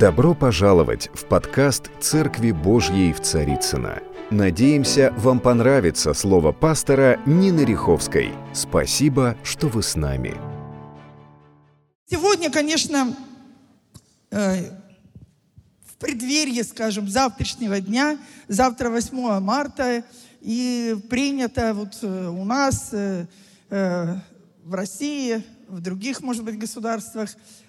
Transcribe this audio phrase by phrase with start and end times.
[0.00, 4.00] Добро пожаловать в подкаст «Церкви Божьей в Царицына.
[4.30, 8.32] Надеемся, вам понравится слово пастора Нины Риховской.
[8.54, 10.40] Спасибо, что вы с нами.
[12.06, 13.14] Сегодня, конечно,
[14.30, 14.70] э,
[15.84, 18.16] в преддверии, скажем, завтрашнего дня,
[18.48, 20.02] завтра 8 марта,
[20.40, 23.26] и принято вот э, у нас э,
[23.68, 27.28] в России, в других, может быть, государствах,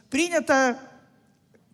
[0.09, 0.77] принято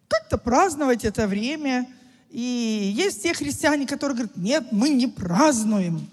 [0.08, 1.88] как-то праздновать это время.
[2.30, 6.08] И есть те христиане, которые говорят, нет, мы не празднуем.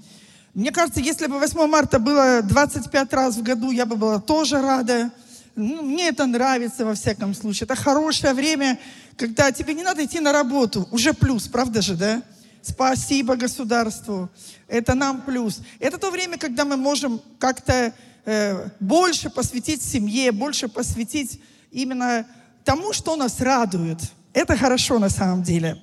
[0.55, 4.62] Мне кажется, если бы 8 марта было 25 раз в году, я бы была тоже
[4.62, 5.10] рада.
[5.56, 7.65] Ну, мне это нравится во всяком случае.
[7.65, 8.78] Это хорошее время,
[9.16, 10.88] когда тебе не надо идти на работу.
[10.92, 12.23] Уже плюс, правда же, да?
[12.62, 14.30] Спасибо государству.
[14.68, 15.60] Это нам плюс.
[15.80, 17.92] Это то время, когда мы можем как-то
[18.24, 21.40] э, больше посвятить семье, больше посвятить
[21.70, 22.26] именно
[22.64, 23.98] тому, что нас радует.
[24.32, 25.80] Это хорошо на самом деле.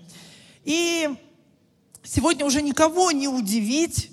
[0.63, 1.09] И
[2.03, 4.11] сегодня уже никого не удивить,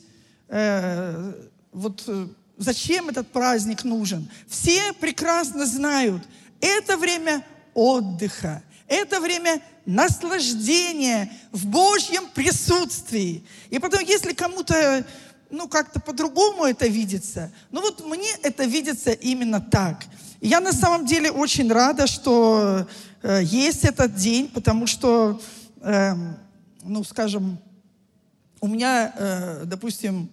[0.49, 1.33] э,
[1.73, 4.31] вот э, зачем этот праздник нужен.
[4.47, 6.23] Все прекрасно знают,
[6.61, 13.45] это время отдыха, это время наслаждения в Божьем присутствии.
[13.71, 15.05] И потом, если кому-то
[15.51, 17.51] ну, как-то по-другому это видится.
[17.71, 20.05] Ну, вот мне это видится именно так.
[20.41, 22.87] Я на самом деле очень рада, что
[23.23, 25.41] э, есть этот день, потому что,
[25.81, 26.15] э,
[26.85, 27.59] ну, скажем,
[28.61, 30.29] у меня, э, допустим,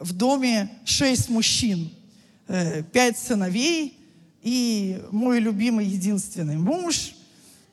[0.00, 1.88] в доме шесть мужчин,
[2.48, 3.96] э, пять сыновей
[4.42, 7.12] и мой любимый единственный муж.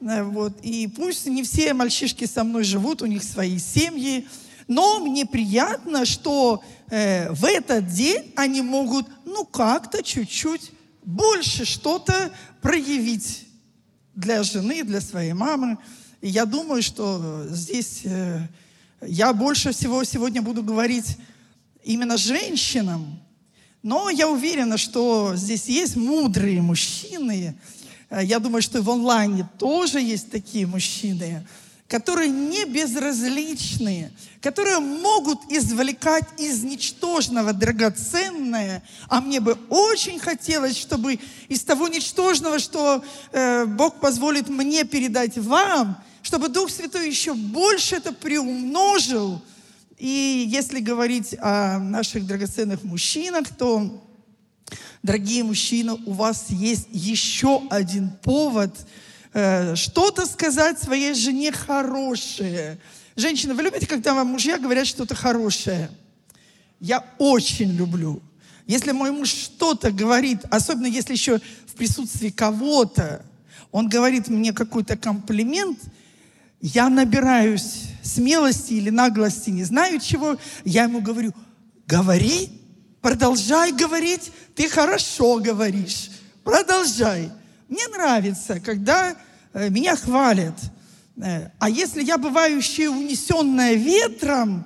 [0.01, 0.59] Э, вот.
[0.61, 4.27] И пусть не все мальчишки со мной живут, у них свои семьи,
[4.67, 10.71] но мне приятно, что э, в этот день они могут, ну, как-то чуть-чуть
[11.03, 13.47] больше что-то проявить
[14.15, 15.77] для жены, для своей мамы.
[16.21, 18.47] И я думаю, что здесь э,
[19.01, 21.17] я больше всего сегодня буду говорить
[21.83, 23.19] именно женщинам.
[23.81, 27.55] Но я уверена, что здесь есть мудрые мужчины.
[28.09, 31.45] Э, я думаю, что и в онлайне тоже есть такие мужчины,
[31.91, 41.19] которые не безразличные, которые могут извлекать из ничтожного драгоценное, а мне бы очень хотелось, чтобы
[41.49, 43.03] из того ничтожного, что
[43.33, 49.41] э, Бог позволит мне передать вам, чтобы Дух Святой еще больше это приумножил.
[49.97, 54.01] И если говорить о наших драгоценных мужчинах, то,
[55.03, 58.73] дорогие мужчины, у вас есть еще один повод–
[59.33, 62.77] Э, что-то сказать своей жене хорошее.
[63.15, 65.89] Женщина, вы любите, когда вам мужья говорят что-то хорошее?
[66.79, 68.21] Я очень люблю.
[68.67, 73.25] Если мой муж что-то говорит, особенно если еще в присутствии кого-то,
[73.71, 75.79] он говорит мне какой-то комплимент,
[76.59, 81.33] я набираюсь смелости или наглости, не знаю чего, я ему говорю,
[81.87, 82.49] говори,
[83.01, 86.11] продолжай говорить, ты хорошо говоришь,
[86.43, 87.31] продолжай.
[87.71, 89.15] Мне нравится, когда
[89.53, 90.59] э, меня хвалят.
[91.15, 94.65] Э, а если я бываю еще унесенная ветром,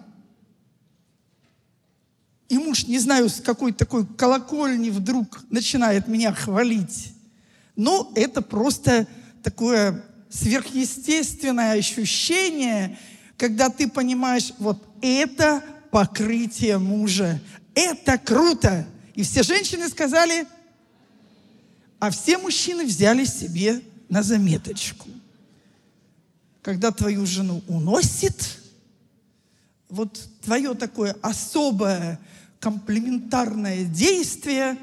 [2.49, 7.13] и муж, не знаю, с какой такой колокольни вдруг начинает меня хвалить,
[7.75, 9.05] но это просто
[9.43, 12.97] такое сверхъестественное ощущение,
[13.37, 17.39] когда ты понимаешь, вот это покрытие мужа.
[17.75, 18.87] Это круто.
[19.13, 20.47] И все женщины сказали,
[21.99, 25.07] а все мужчины взяли себе на заметочку.
[26.61, 28.59] Когда твою жену уносит,
[29.89, 32.19] вот твое такое особое
[32.59, 34.77] комплементарное действие,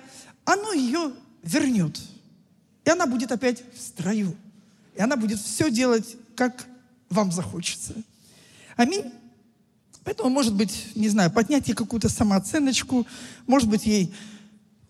[0.45, 1.13] оно ее
[1.43, 2.01] вернет.
[2.85, 4.37] И она будет опять в строю.
[4.95, 6.67] И она будет все делать, как
[7.09, 7.95] вам захочется.
[8.77, 9.13] Аминь.
[10.05, 13.07] Поэтому, может быть, не знаю, поднять ей какую-то самооценочку,
[13.47, 14.13] может быть, ей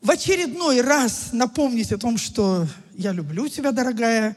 [0.02, 4.36] в очередной раз напомнить о том, что я люблю тебя, дорогая.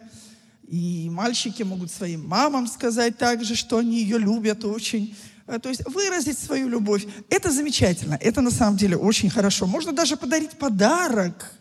[0.67, 5.15] И мальчики могут своим мамам сказать также, что они ее любят очень.
[5.47, 7.05] Э, то есть выразить свою любовь.
[7.29, 8.17] Это замечательно.
[8.21, 9.65] Это на самом деле очень хорошо.
[9.65, 11.51] Можно даже подарить подарок.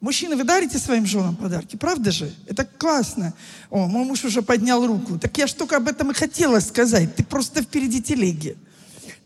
[0.00, 2.34] Мужчины, вы дарите своим женам подарки, правда же?
[2.46, 3.32] Это классно.
[3.70, 5.18] О, мой муж уже поднял руку.
[5.18, 7.14] Так я ж только об этом и хотела сказать.
[7.16, 8.56] Ты просто впереди телеги.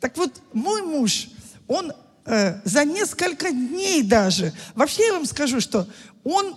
[0.01, 1.29] Так вот, мой муж,
[1.67, 1.93] он
[2.31, 4.53] Э, за несколько дней даже.
[4.75, 5.89] Вообще я вам скажу, что
[6.25, 6.57] он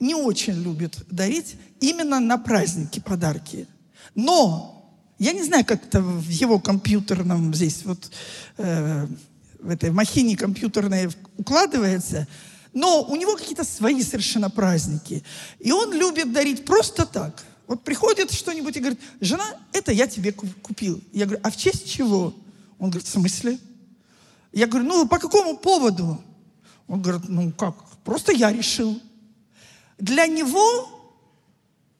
[0.00, 3.68] не очень любит дарить именно на праздники подарки.
[4.16, 8.10] Но я не знаю, как это в его компьютерном здесь вот
[8.56, 9.06] э,
[9.60, 11.08] в этой махине компьютерной
[11.38, 12.26] укладывается,
[12.72, 15.22] Но у него какие-то свои совершенно праздники.
[15.60, 17.44] И он любит дарить просто так.
[17.68, 21.00] Вот приходит что-нибудь и говорит, жена, это я тебе купил.
[21.12, 22.34] Я говорю, а в честь чего?
[22.80, 23.60] Он говорит, в смысле?
[24.54, 26.22] Я говорю, ну по какому поводу?
[26.86, 27.74] Он говорит, ну как,
[28.04, 29.00] просто я решил.
[29.98, 30.88] Для него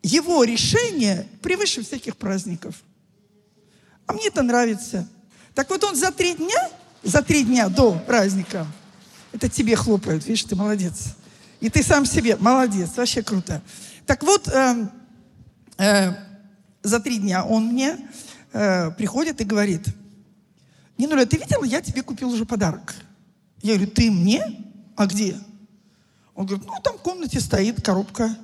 [0.03, 2.77] его решение превыше всяких праздников.
[4.07, 5.09] А мне это нравится.
[5.55, 6.71] Так вот он за три дня,
[7.03, 8.67] за три дня до праздника,
[9.33, 11.17] это тебе хлопают, видишь, ты молодец.
[11.61, 13.63] И ты сам себе, молодец, вообще круто.
[14.07, 14.89] Так вот, э,
[15.79, 16.13] э,
[16.85, 17.99] за три дня он мне
[18.53, 19.89] э, приходит и говорит,
[20.97, 22.95] Нинуля, ты видела, я тебе купил уже подарок.
[23.63, 24.43] Я говорю, ты мне?
[24.97, 25.37] А где?
[26.35, 28.37] Он говорит, ну там в комнате стоит коробка.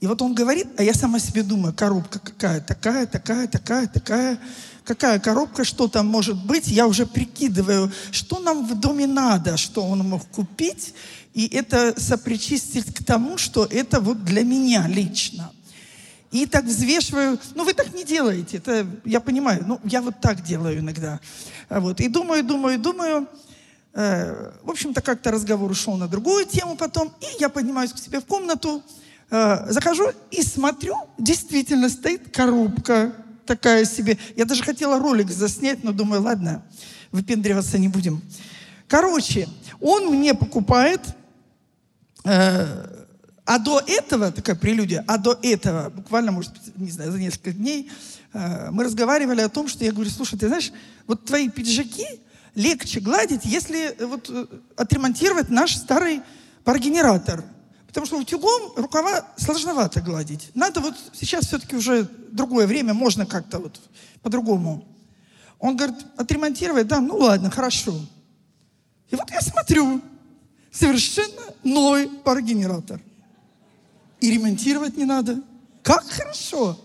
[0.00, 4.38] И вот он говорит, а я сама себе думаю, коробка какая, такая, такая, такая, такая,
[4.84, 9.82] какая коробка, что там может быть, я уже прикидываю, что нам в доме надо, что
[9.82, 10.94] он мог купить,
[11.32, 15.50] и это сопричистить к тому, что это вот для меня лично.
[16.32, 20.42] И так взвешиваю, ну вы так не делаете, это я понимаю, ну я вот так
[20.42, 21.20] делаю иногда.
[21.70, 22.00] Вот.
[22.00, 23.28] И думаю, думаю, думаю,
[23.94, 28.20] э, в общем-то как-то разговор ушел на другую тему потом, и я поднимаюсь к себе
[28.20, 28.82] в комнату,
[29.28, 33.12] Э, захожу и смотрю, действительно стоит коробка
[33.44, 34.18] такая себе.
[34.36, 36.62] Я даже хотела ролик заснять, но думаю, ладно,
[37.10, 38.22] выпендриваться не будем.
[38.86, 39.48] Короче,
[39.80, 41.00] он мне покупает,
[42.24, 42.95] э,
[43.46, 47.90] а до этого, такая прелюдия, а до этого, буквально, может, не знаю, за несколько дней,
[48.34, 50.72] э, мы разговаривали о том, что я говорю, слушай, ты знаешь,
[51.06, 52.06] вот твои пиджаки
[52.54, 54.46] легче гладить, если вот э,
[54.76, 56.20] отремонтировать наш старый
[56.64, 57.42] парогенератор–
[57.96, 60.50] Потому что утюгом рукава сложновато гладить.
[60.52, 63.80] Надо вот сейчас все-таки уже другое время, можно как-то вот
[64.20, 64.86] по-другому.
[65.58, 67.98] Он говорит, отремонтировать, да, ну ладно, хорошо.
[69.08, 70.02] И вот я смотрю,
[70.70, 73.00] совершенно новый парогенератор.
[74.20, 75.42] И ремонтировать не надо.
[75.82, 76.80] Как хорошо.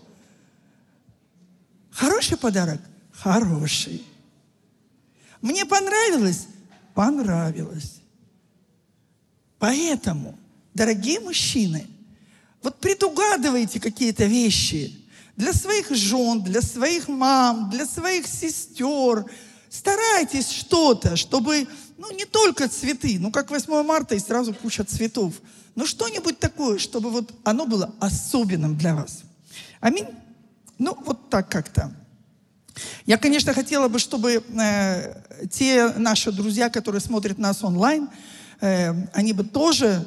[1.90, 2.80] Хороший подарок?
[3.12, 4.04] Хороший.
[5.40, 6.46] Мне понравилось?
[6.94, 8.00] Понравилось.
[9.58, 10.38] Поэтому
[10.74, 11.86] Дорогие мужчины,
[12.62, 14.98] вот предугадывайте какие-то вещи
[15.36, 19.26] для своих жен, для своих мам, для своих сестер.
[19.68, 21.66] Старайтесь что-то, чтобы,
[21.98, 25.34] ну, не только цветы, ну, как 8 марта и сразу куча цветов,
[25.74, 29.22] но что-нибудь такое, чтобы вот оно было особенным для вас.
[29.80, 30.06] Аминь.
[30.78, 31.94] Ну, вот так как-то.
[33.06, 38.08] Я, конечно, хотела бы, чтобы э, те наши друзья, которые смотрят нас онлайн,
[38.60, 40.06] э, они бы тоже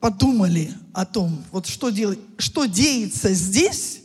[0.00, 4.00] подумали о том, вот что, делать, что деется здесь,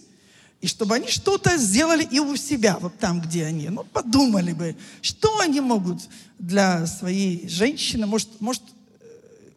[0.61, 3.69] и чтобы они что-то сделали и у себя, вот там, где они.
[3.69, 6.01] Ну, подумали бы, что они могут
[6.39, 8.63] для своей женщины, может, может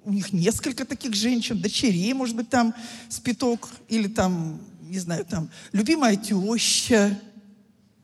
[0.06, 2.72] у них несколько таких женщин, дочерей, может быть, там
[3.08, 7.18] спиток, или там, не знаю, там, любимая теща.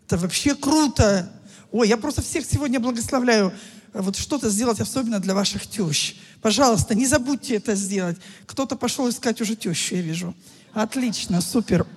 [0.04, 1.32] Это вообще круто.
[1.70, 3.52] Ой, я просто всех сегодня благословляю
[3.92, 6.16] вот что-то сделать особенно для ваших тещ.
[6.40, 8.18] Пожалуйста, не забудьте это сделать.
[8.46, 10.34] Кто-то пошел искать уже тещу, я вижу.
[10.74, 11.86] Отлично, супер.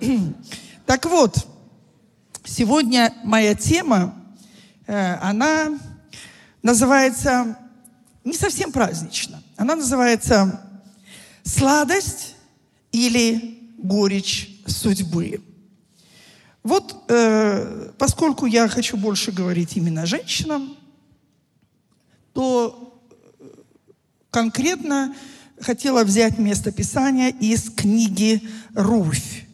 [0.86, 1.44] Так вот,
[2.44, 4.14] сегодня моя тема,
[4.86, 5.76] э, она
[6.62, 7.58] называется
[8.22, 9.35] не совсем празднично.
[9.56, 10.60] Она называется
[11.42, 12.34] «Сладость
[12.92, 15.40] или горечь судьбы».
[16.62, 20.76] Вот, э, поскольку я хочу больше говорить именно женщинам,
[22.32, 23.00] то
[24.30, 25.14] конкретно
[25.60, 28.42] хотела взять место Писания из книги
[28.74, 29.44] «Руфь».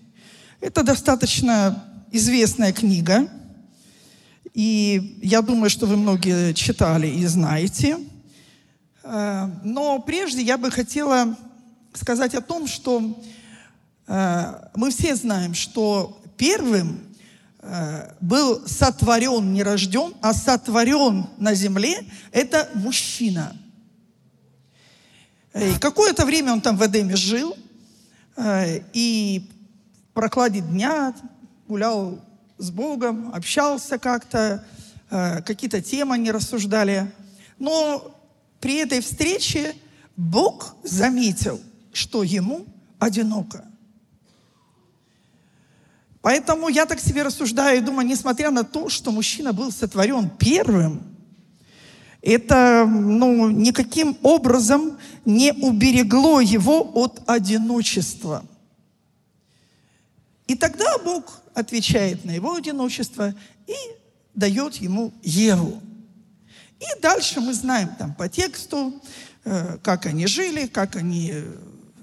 [0.61, 3.29] Это достаточно известная книга,
[4.55, 7.99] и я думаю, что вы многие читали и знаете.
[9.03, 11.37] Э, но прежде я бы хотела
[11.93, 13.21] сказать о том, что
[14.07, 17.01] э, мы все знаем, что первым
[17.61, 23.57] э, был сотворен, не рожден, а сотворен на земле, это мужчина–
[25.83, 27.55] какое-то время он там в Эдеме жил,
[28.43, 29.51] и
[30.09, 31.15] в прокладе дня
[31.69, 32.25] гулял
[32.57, 34.65] с Богом, общался как-то,
[35.11, 37.13] какие-то темы они рассуждали.
[37.59, 38.22] Но
[38.62, 39.75] при этой встрече
[40.16, 41.61] Бог заметил,
[41.92, 42.64] что ему
[43.00, 43.64] одиноко.
[46.21, 51.02] Поэтому я так себе рассуждаю и думаю, несмотря на то, что мужчина был сотворен первым,
[52.23, 58.45] это ну, никаким образом не уберегло его от одиночества.
[60.47, 63.35] И тогда Бог отвечает на его одиночество
[63.66, 63.75] и
[64.37, 65.83] дает ему Еву.
[66.83, 69.01] И дальше мы знаем там по тексту,
[69.45, 71.33] э, как они жили, как они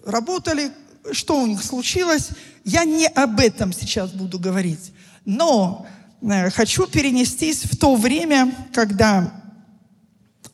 [0.06, 0.72] работали,
[1.12, 2.30] что у них случилось.
[2.64, 4.94] Я не об этом сейчас буду говорить.
[5.26, 5.86] Но
[6.22, 9.34] э, хочу перенестись в то время, когда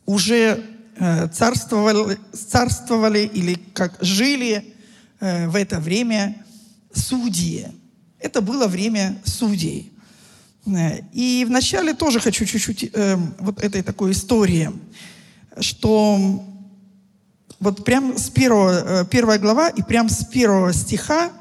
[0.08, 0.64] уже
[0.98, 4.72] э, царствовали, царствовали или как жили
[5.20, 6.46] в это время
[6.94, 7.68] судьи.
[8.20, 9.95] Это было время судей.
[10.66, 14.72] И вначале тоже хочу чуть-чуть э, вот этой такой истории,
[15.60, 16.44] что
[17.60, 21.32] вот прям с первого, э, первая глава и прям с первого стиха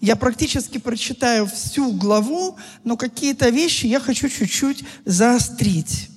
[0.00, 6.10] я практически прочитаю всю главу, но какие-то вещи я хочу чуть-чуть заострить.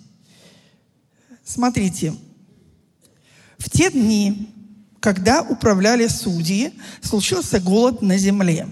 [1.44, 2.14] Смотрите,
[3.58, 4.50] в те дни,
[5.00, 8.68] когда управляли судьи, случился голод на земле.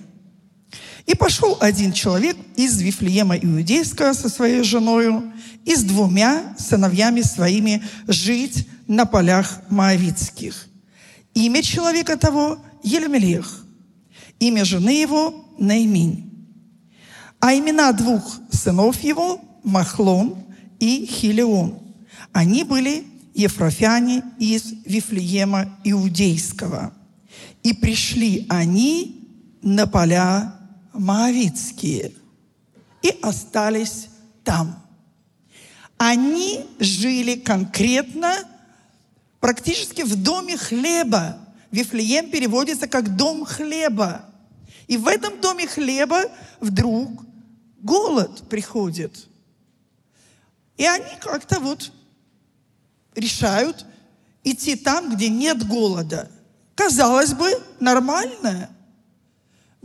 [1.07, 5.31] И пошел один человек из Вифлеема Иудейского со своей женою
[5.63, 10.67] и с двумя сыновьями своими жить на полях Моавицких.
[11.33, 13.65] Имя человека того– Елемелех,
[14.39, 16.29] имя жены его– Наиминь.
[17.39, 20.35] А имена двух сынов его– Махлон
[20.79, 21.79] и Хилеон.
[22.33, 26.93] Они были ефрофяне из Вифлеема Иудейского.
[27.63, 29.29] И пришли они
[29.61, 30.56] на поля
[30.97, 32.13] Моавицкие
[33.01, 34.07] и остались
[34.43, 34.83] там.
[35.97, 38.35] Они жили конкретно
[39.39, 41.37] практически в доме хлеба.
[41.71, 44.25] Вифлеем переводится как дом хлеба.
[44.87, 46.23] И в этом доме хлеба
[46.59, 47.23] вдруг
[47.81, 49.27] голод приходит.
[50.77, 51.91] И они как-то вот
[53.15, 53.85] решают
[54.43, 56.31] идти там, где нет голода.
[56.75, 57.49] Казалось бы,
[57.79, 58.69] нормально.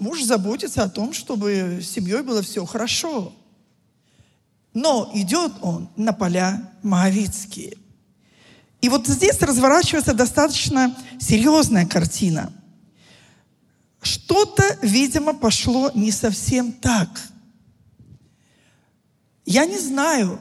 [0.02, 3.32] Муж заботится о том, чтобы с семьей было все хорошо.
[4.74, 7.76] Но идет он на поля Моавицкие.
[8.80, 12.52] И вот здесь разворачивается достаточно серьезная картина.
[14.02, 17.08] Что-то, видимо, пошло не совсем так.
[19.46, 20.40] Я не знаю,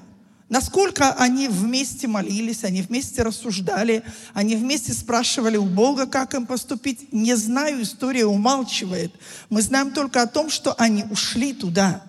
[0.51, 4.03] Насколько они вместе молились, они вместе рассуждали,
[4.33, 7.13] они вместе спрашивали у Бога, как им поступить.
[7.13, 9.13] Не знаю, история умалчивает.
[9.49, 12.03] Мы знаем только о том, что они ушли туда.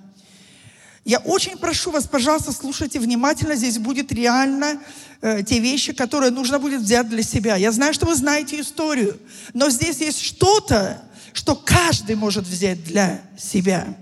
[1.04, 3.54] Я очень прошу вас, пожалуйста, слушайте внимательно.
[3.54, 4.80] Здесь будет реально
[5.20, 7.54] э, те вещи, которые нужно будет взять для себя.
[7.54, 9.20] Я знаю, что вы знаете историю,
[9.54, 11.00] но здесь есть что-то,
[11.32, 13.96] что каждый может взять для себя.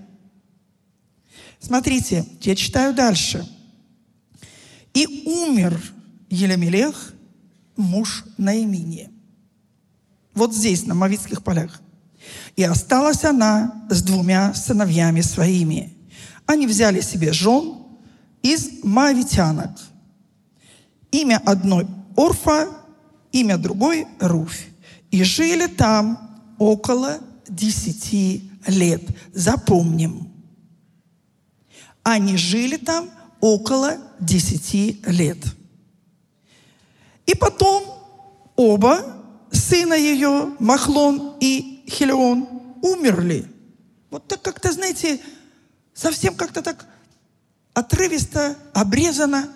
[1.59, 3.47] Смотрите, я читаю дальше.
[4.93, 5.81] И умер
[6.29, 7.13] Елемелех,
[7.75, 9.09] муж Наимини.
[10.33, 11.81] Вот здесь, на Мавицких полях.
[12.55, 15.93] И осталась она с двумя сыновьями своими.
[16.45, 17.75] Они взяли себе жен
[18.41, 19.71] из Моавитянок.
[21.11, 22.69] Имя одной Орфа,
[23.31, 24.67] имя другой Руфь.
[25.11, 29.01] И жили там около десяти лет.
[29.33, 30.29] Запомним.
[32.03, 33.09] Они жили там
[33.41, 35.37] около 10 лет.
[37.25, 37.83] И потом
[38.55, 39.17] оба
[39.51, 42.47] сына ее, Махлон и Хелион,
[42.81, 43.45] умерли.
[44.09, 45.19] Вот так как-то, знаете,
[45.93, 46.85] совсем как-то так
[47.73, 49.49] отрывисто, обрезано.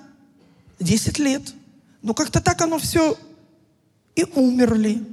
[0.80, 1.54] 10 лет.
[2.02, 3.18] Но как-то так оно все
[4.16, 5.04] и умерли.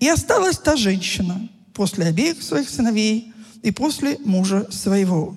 [0.00, 3.32] И осталась та женщина после обеих своих сыновей
[3.62, 5.36] и после мужа своего.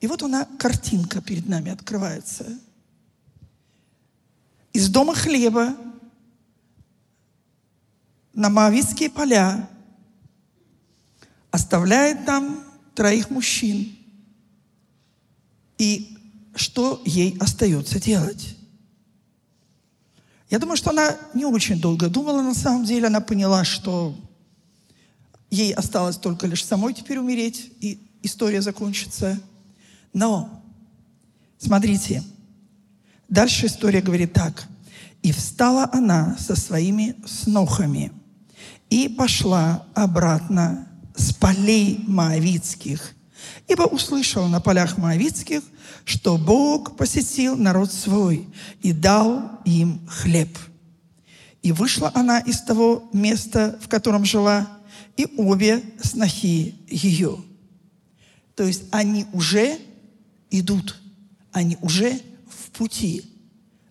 [0.00, 2.46] И вот она, картинка перед нами открывается.
[4.72, 5.76] Из дома хлеба
[8.32, 9.68] на Моавицкие поля
[11.50, 12.64] оставляет там
[12.94, 13.94] троих мужчин.
[15.76, 16.16] И
[16.54, 18.56] что ей остается делать?
[20.48, 23.08] Я думаю, что она не очень долго думала на самом деле.
[23.08, 24.16] Она поняла, что
[25.50, 29.38] ей осталось только лишь самой теперь умереть, и история закончится–
[30.12, 30.62] но,
[31.58, 32.22] смотрите,
[33.28, 34.66] дальше история говорит так.
[35.22, 38.10] «И встала она со своими снохами
[38.88, 43.14] и пошла обратно с полей Моавицких,
[43.68, 45.62] ибо услышала на полях Моавицких,
[46.04, 48.48] что Бог посетил народ свой
[48.80, 50.58] и дал им хлеб.
[51.62, 54.66] И вышла она из того места, в котором жила,
[55.18, 57.44] и обе снохи ее».
[58.56, 59.78] То есть они уже
[60.50, 61.00] идут.
[61.52, 63.24] Они уже в пути.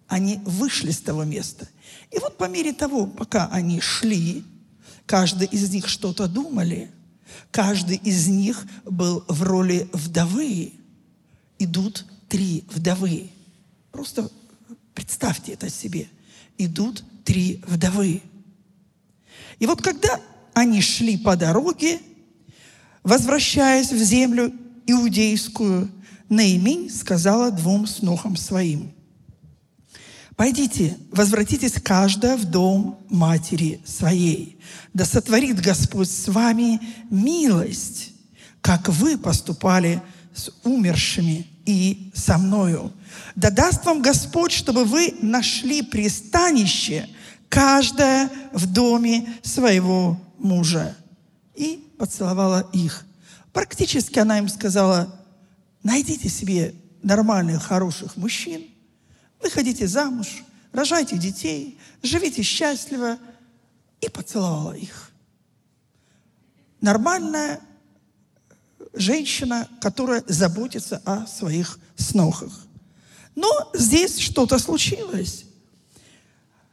[0.08, 1.68] Они вышли с того места.
[2.12, 4.44] И вот по мере того, пока они шли,
[5.06, 6.92] каждый из них что-то думали,
[7.52, 10.74] каждый из них был в роли вдовы.
[11.60, 13.30] Идут три вдовы.
[13.92, 14.30] Просто
[14.94, 16.08] представьте это себе.
[16.58, 18.22] идут три вдовы.
[19.60, 20.20] И вот когда
[20.54, 22.00] они шли по дороге,
[23.04, 24.54] возвращаясь в землю
[24.86, 25.90] иудейскую,
[26.30, 28.94] Наимень сказала двум снохам своим,
[30.36, 34.58] «Пойдите, возвратитесь каждая в дом матери своей,
[34.94, 38.14] да сотворит Господь с вами милость,
[38.62, 40.02] как вы поступали
[40.34, 42.94] с умершими и со мною.
[43.36, 47.10] Да даст вам Господь, чтобы вы нашли пристанище,
[47.50, 50.96] каждая в доме своего мужа».
[51.56, 53.06] И поцеловала их.
[53.52, 55.19] Практически она им сказала,
[55.84, 58.66] найдите себе нормальных, хороших мужчин,
[59.42, 63.18] выходите замуж, рожайте детей, живите счастливо.
[64.02, 65.12] И поцеловала их.
[66.80, 67.60] Нормальная
[68.94, 72.66] женщина, которая заботится о своих снохах.
[73.36, 75.44] Но здесь что-то случилось.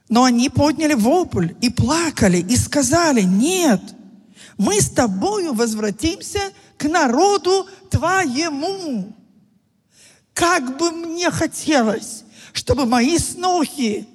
[0.09, 3.83] Но они подняли вопль и плакали, и сказали, нет,
[4.57, 9.13] мы с тобою возвратимся к народу твоему.
[10.35, 14.07] Как бы мне хотелось, чтобы мои снохи,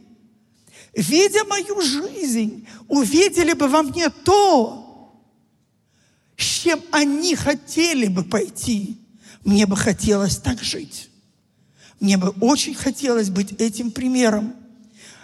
[0.93, 5.17] видя мою жизнь, увидели бы во мне то,
[6.37, 8.97] с чем они хотели бы пойти.
[9.43, 11.09] Мне бы хотелось так жить.
[11.99, 14.55] Мне бы очень хотелось быть этим примером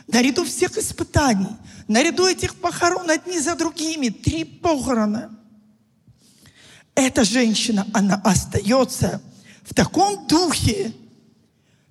[0.08, 1.56] наряду всех испытаний,
[1.88, 5.37] наряду этих похорон одни за другими, три похорона,
[7.02, 9.22] эта женщина, она остается
[9.64, 10.94] в таком духе,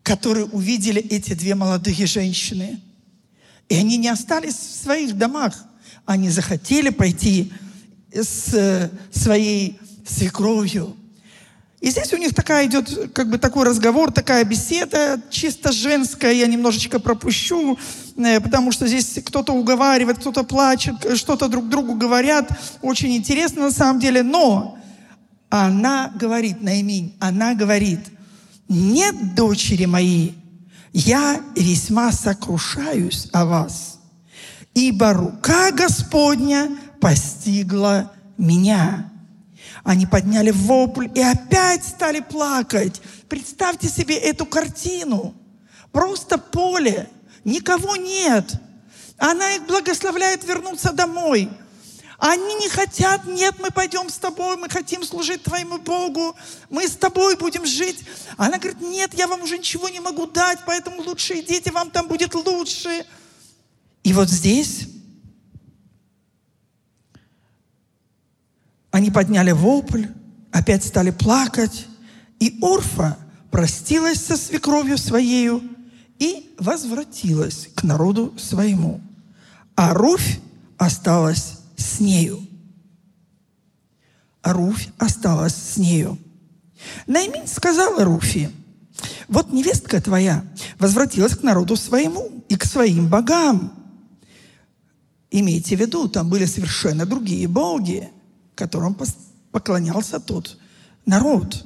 [0.03, 2.81] который увидели эти две молодые женщины.
[3.69, 5.65] И они не остались в своих домах.
[6.05, 7.53] Они захотели пойти
[8.13, 10.97] с э, своей свекровью
[11.81, 16.47] и здесь у них такая идет, как бы такой разговор, такая беседа, чисто женская, я
[16.47, 17.79] немножечко пропущу,
[18.17, 22.49] э, потому что здесь кто-то уговаривает, кто-то плачет, что-то друг другу говорят.
[22.81, 24.79] Очень интересно на самом деле, но
[25.49, 28.01] она говорит, Наиминь, она говорит,
[28.69, 30.33] нет, дочери мои,
[30.93, 34.01] я весьма сокрушаюсь о вас,
[34.75, 39.11] ибо рука Господня постигла меня.
[39.85, 43.01] Они подняли вопль и опять стали плакать.
[43.29, 45.35] Представьте себе эту картину.
[45.93, 47.09] Просто поле,
[47.45, 48.61] никого нет.
[49.19, 51.49] Она их благословляет вернуться домой.
[52.19, 56.35] Они не хотят, нет, мы пойдем с тобой, мы хотим служить твоему Богу,
[56.71, 58.05] мы с тобой будем жить.
[58.37, 62.09] Она говорит, нет, я вам уже ничего не могу дать, поэтому лучше идите, вам там
[62.09, 63.05] будет лучше.
[64.03, 64.89] И вот здесь
[68.97, 70.07] Они подняли вопль,
[70.51, 71.87] опять стали плакать,
[72.41, 73.19] и Орфа
[73.51, 75.63] простилась со свекровью своею
[76.19, 79.03] и возвратилась к народу своему.
[79.75, 80.41] А Руфь
[80.79, 82.47] осталась с нею.
[84.43, 86.19] А Руфь осталась с нею.
[87.07, 88.51] Наймин сказала Руфи,
[89.29, 90.45] вот невестка твоя
[90.79, 93.73] возвратилась к народу своему и к своим богам.
[95.31, 98.11] Имейте в виду, там были совершенно другие боги
[98.57, 98.97] которым
[99.53, 100.59] поклонялся тот
[101.05, 101.65] народ.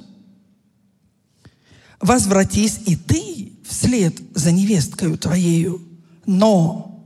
[1.99, 5.81] Возвратись и ты вслед за невесткою твоею.
[6.25, 7.03] Но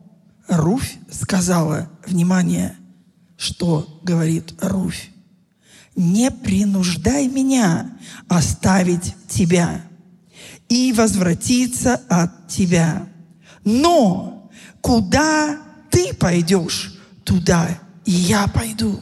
[0.47, 2.75] Руфь сказала, внимание,
[3.45, 5.12] что говорит Руфь.
[5.95, 7.91] Не принуждай меня
[8.27, 9.81] оставить тебя
[10.67, 13.08] и возвратиться от тебя.
[13.63, 14.49] Но
[14.81, 15.60] куда
[15.91, 18.99] ты пойдешь, туда и я пойду.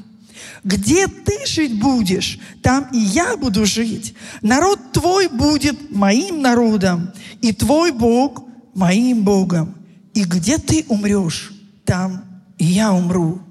[0.63, 4.13] Где ты жить будешь, там и я буду жить.
[4.41, 8.43] Народ твой будет моим народом, и твой Бог
[8.75, 9.75] моим Богом.
[10.13, 11.51] И где ты умрешь,
[11.85, 12.23] там
[12.57, 13.41] и я умру,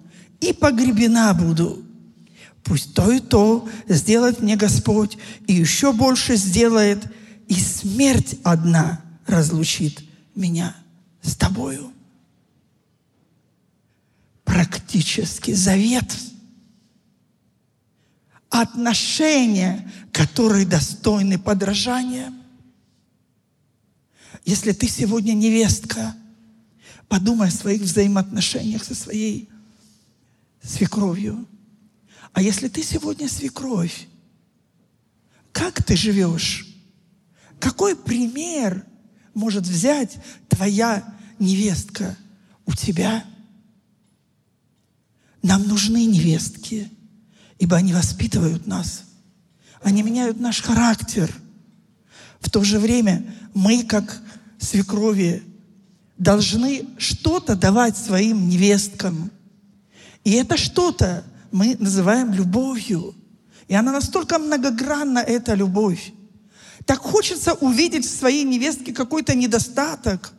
[0.42, 1.83] и погребена буду.
[2.64, 7.05] Пусть то и то сделает мне Господь, и еще больше сделает,
[7.48, 10.02] и смерть одна разлучит
[10.35, 10.76] меня
[11.22, 11.92] с тобою.
[14.44, 16.12] Практически завет–
[18.52, 22.33] отношения, которые достойны подражания.
[24.44, 26.14] Если ты сегодня невестка,
[27.09, 29.48] подумай о своих взаимоотношениях со своей
[30.62, 31.46] свекровью.
[32.33, 34.09] А если ты сегодня свекровь,
[35.53, 36.66] как ты живешь?
[37.59, 38.85] Какой пример
[39.35, 40.16] может взять
[40.48, 41.05] твоя
[41.38, 42.16] невестка
[42.64, 43.25] у тебя?
[45.42, 46.90] Нам нужны невестки–
[47.62, 49.05] ибо они воспитывают нас.
[49.85, 51.33] Они меняют наш характер.
[52.40, 54.20] В то же время мы, как
[54.59, 55.44] свекрови,
[56.18, 59.31] должны что-то давать своим невесткам.
[60.24, 63.14] И это что-то мы называем любовью.
[63.68, 66.12] И она настолько многогранна, эта любовь.
[66.87, 70.32] Так хочется увидеть в своей невестке какой-то недостаток,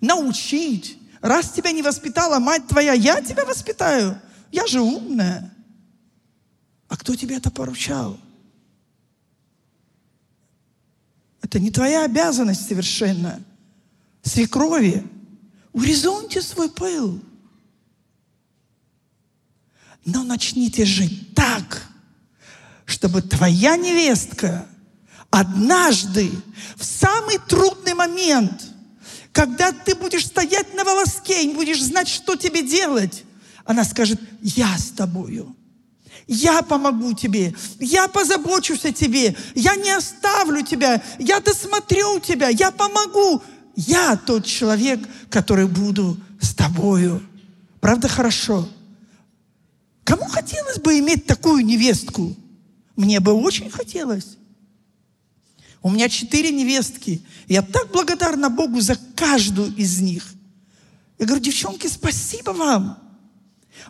[0.00, 0.98] научить.
[1.20, 4.20] Раз тебя не воспитала мать твоя, я тебя воспитаю.
[4.50, 5.52] Я же умная.
[6.88, 8.18] А кто тебе это поручал?
[11.40, 13.40] Это не твоя обязанность совершенно.
[14.22, 15.04] Свекрови,
[15.72, 17.20] урезоньте свой пыл.
[20.04, 21.86] Но начните жить так,
[22.86, 24.66] чтобы твоя невестка
[25.30, 26.30] однажды,
[26.76, 28.52] в самый трудный момент,
[29.32, 33.24] когда ты будешь стоять на волоске и не будешь знать, что тебе делать,
[33.64, 35.56] она скажет, я с тобою.
[36.26, 42.70] Я помогу тебе, я позабочусь о тебе, я не оставлю тебя, я досмотрю тебя, я
[42.70, 43.42] помогу.
[43.74, 47.22] Я тот человек, который буду с тобою.
[47.80, 48.68] Правда, хорошо?
[50.04, 52.34] Кому хотелось бы иметь такую невестку?
[52.96, 54.36] Мне бы очень хотелось.
[55.82, 57.24] У меня четыре невестки.
[57.48, 60.26] Я так благодарна Богу за каждую из них.
[61.18, 62.98] Я говорю, девчонки, спасибо вам.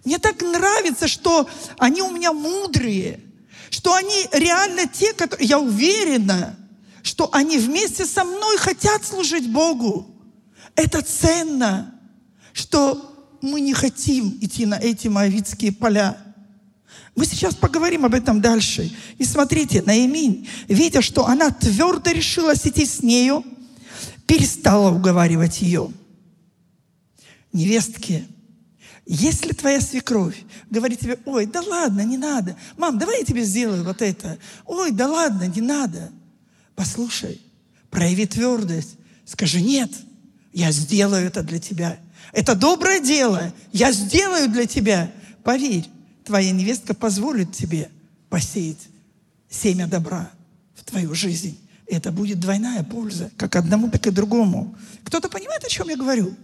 [0.05, 1.48] Мне так нравится, что
[1.79, 3.20] они у меня мудрые,
[3.70, 6.57] что они реально те, которые, я уверена,
[7.03, 10.07] что они вместе со мной хотят служить Богу.
[10.77, 11.94] Это ценно,
[12.53, 13.12] что
[13.42, 16.16] мы не хотим идти на эти моавитские поля.
[17.14, 18.90] Мы сейчас поговорим об этом дальше.
[19.18, 23.44] И смотрите, Наиминь, видя, что она твердо решила идти с нею,
[24.26, 25.92] перестала уговаривать ее.
[27.52, 28.26] Невестки,
[29.05, 32.57] если твоя свекровь говорит тебе, ой, да ладно, не надо.
[32.78, 34.38] Мам, давай я тебе сделаю вот это.
[34.64, 36.11] Ой, да ладно, не надо.
[36.74, 37.40] Послушай,
[37.90, 38.96] прояви твердость.
[39.26, 39.90] Скажи, нет,
[40.52, 41.98] я сделаю это для тебя.
[42.32, 43.52] Это доброе дело.
[43.72, 45.11] Я сделаю для тебя.
[45.42, 45.88] Поверь,
[46.24, 47.90] твоя невестка позволит тебе
[48.28, 48.88] посеять
[49.48, 50.30] семя добра
[50.74, 51.58] в твою жизнь.
[51.87, 54.74] Это будет двойная польза, как одному, так и другому.
[55.04, 56.35] Кто-то понимает, о чем я говорю?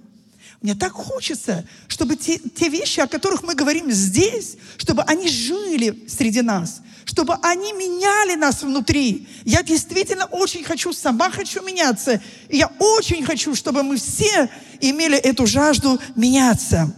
[0.61, 6.07] Мне так хочется, чтобы те, те вещи, о которых мы говорим здесь, чтобы они жили
[6.09, 9.29] среди нас, чтобы они меняли нас внутри.
[9.45, 12.21] Я действительно очень хочу, сама хочу меняться.
[12.49, 16.93] И я очень хочу, чтобы мы все имели эту жажду меняться.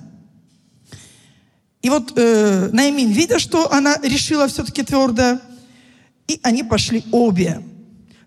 [1.83, 5.39] И вот э, Наимин, видя, что она решила все-таки твердо,
[6.29, 7.63] и они пошли обе,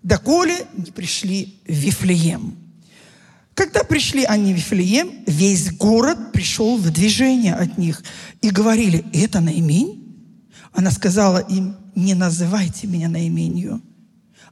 [0.04, 2.63] доколе не пришли в Вифлеем.
[3.56, 8.04] Когда пришли они в Вифлеем, весь город пришел в движение от них
[8.42, 10.00] и говорили, это Наимень?
[10.72, 13.82] Она сказала им, не называйте меня Наименью,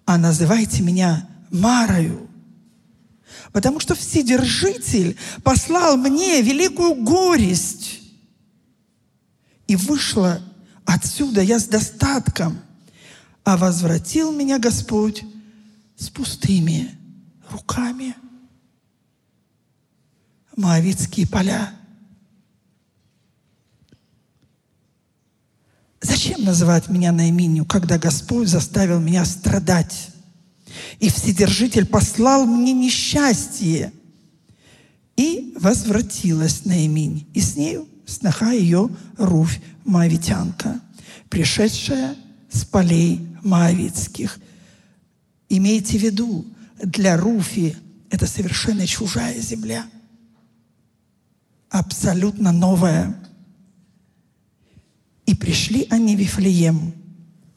[0.06, 2.30] а называйте меня Марою.
[3.52, 8.00] Потому что Вседержитель послал мне великую горесть.
[9.68, 10.42] И вышла
[10.86, 12.60] отсюда я с достатком,
[13.44, 15.24] а возвратил меня Господь
[15.98, 16.92] с пустыми
[17.50, 18.16] руками.
[20.62, 21.74] Моавитские поля.
[26.00, 30.10] Зачем называть меня наименью, когда Господь заставил меня страдать?
[31.00, 33.92] И Вседержитель послал мне несчастье.
[35.18, 40.80] И возвратилась Наиминь, и с нею сноха ее Руфь Моавитянка,
[41.30, 42.16] пришедшая
[42.52, 44.40] с полей Моавитских.
[45.50, 46.46] Имейте в виду,
[46.84, 47.76] для Руфи
[48.12, 49.86] это совершенно чужая земля–
[51.72, 53.18] абсолютно новое.
[55.26, 56.94] И пришли они в Вифлеем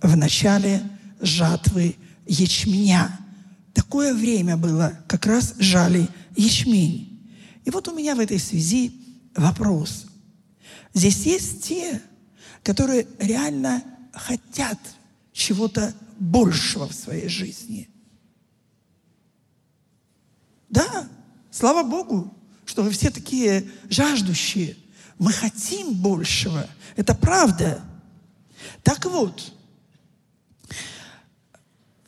[0.01, 0.83] в начале
[1.21, 1.97] жатвы
[2.27, 3.19] ячменя.
[3.75, 7.29] Такое время было, как раз жали ячмень.
[7.65, 8.93] И вот у меня в этой связи
[9.35, 10.07] вопрос.
[10.95, 12.01] Здесь есть те,
[12.63, 14.79] которые реально хотят
[15.33, 17.89] чего-то большего в своей жизни.
[20.69, 21.09] Да,
[21.51, 22.33] слава Богу,
[22.65, 24.77] что вы все такие жаждущие.
[25.19, 26.67] Мы хотим большего.
[26.97, 27.83] Это правда.
[28.83, 29.53] Так вот,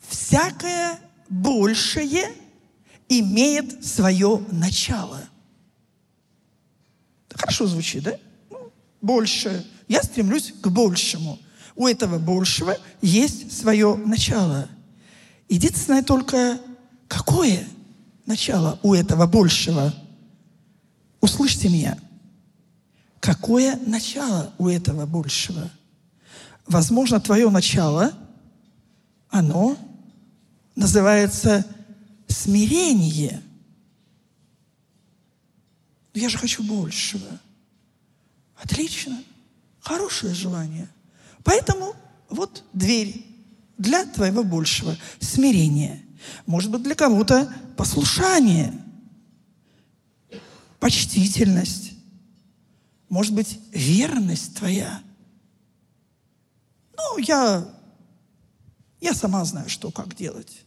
[0.07, 2.31] всякое большее
[3.07, 5.21] имеет свое начало.
[7.33, 8.17] Хорошо звучит, да?
[8.49, 9.65] Ну, больше.
[9.87, 11.39] Я стремлюсь к большему.
[11.75, 14.67] У этого большего есть свое начало.
[15.47, 16.59] Единственное только,
[17.07, 17.65] какое
[18.25, 19.93] начало у этого большего–
[21.21, 21.97] Услышьте меня.
[23.19, 25.69] Какое начало у этого большего?
[26.65, 28.13] Возможно, твое начало,
[29.29, 29.77] оно
[30.75, 31.65] называется
[32.27, 33.41] смирение.
[36.13, 37.39] Но я же хочу большего.
[38.55, 39.23] Отлично.
[39.79, 40.89] Хорошее желание.
[41.43, 41.95] Поэтому
[42.29, 43.25] вот дверь
[43.77, 44.97] для твоего большего.
[45.19, 46.03] Смирение.
[46.45, 48.73] Может быть, для кого-то послушание.
[50.79, 51.93] Почтительность.
[53.09, 55.01] Может быть, верность твоя.
[56.95, 57.67] Ну, я,
[58.99, 60.63] я сама знаю, что, как делать.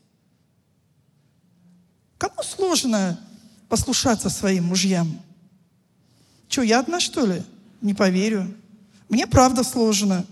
[2.18, 3.20] Кому сложно
[3.68, 5.20] послушаться своим мужьям?
[6.48, 7.42] Что, я одна, что ли?
[7.80, 8.52] Не поверю.
[9.08, 10.24] Мне правда сложно.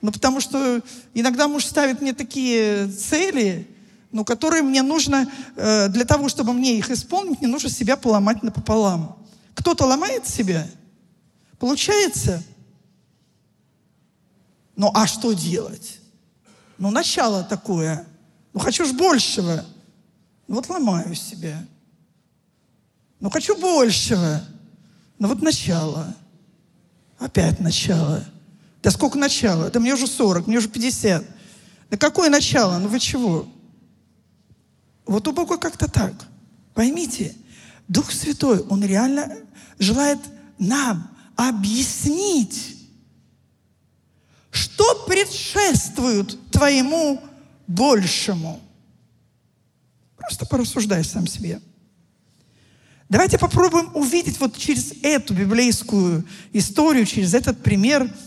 [0.00, 0.82] Ну, потому что
[1.14, 3.66] иногда муж ставит мне такие цели,
[4.14, 8.44] ну, которые мне нужно, э, для того, чтобы мне их исполнить, мне нужно себя поломать
[8.44, 9.18] напополам.
[9.54, 10.68] Кто-то ломает себя,
[11.58, 12.40] получается.
[14.76, 15.98] Ну, а что делать?
[16.78, 18.06] Ну, начало такое.
[18.52, 19.64] Ну, хочу ж большего.
[20.46, 21.66] Ну, вот ломаю себя.
[23.18, 24.42] Ну, хочу большего.
[25.18, 26.14] Ну, вот начало.
[27.18, 28.24] Опять начало.
[28.80, 29.70] Да сколько начала?
[29.70, 31.24] Да мне уже 40, мне уже 50.
[31.90, 32.78] Да какое начало?
[32.78, 33.48] Ну вы чего?
[35.06, 36.12] Вот у Бога как-то так.
[36.74, 37.34] Поймите,
[37.88, 39.36] Дух Святой, Он реально
[39.78, 40.18] желает
[40.58, 42.76] нам объяснить,
[44.50, 47.20] что предшествует твоему
[47.66, 48.60] большему.
[50.16, 51.60] Просто порассуждай сам себе.
[53.08, 58.12] Давайте попробуем увидеть вот через эту библейскую историю, через этот пример–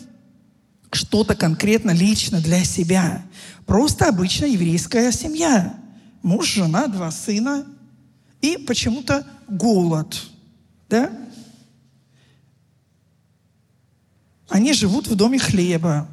[0.92, 3.26] что-то конкретно лично для себя.
[3.66, 5.76] Просто обычная еврейская семья.
[6.28, 7.66] Муж, жена, два сына
[8.42, 10.22] и почему-то голод.
[10.90, 11.10] Да?
[14.50, 16.06] Они живут в доме хлеба.